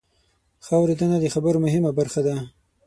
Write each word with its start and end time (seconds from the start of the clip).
ښه 0.65 0.73
اورېدنه 0.81 1.17
د 1.19 1.25
خبرو 1.35 1.63
مهمه 1.65 1.91
برخه 1.99 2.21
ده. 2.27 2.35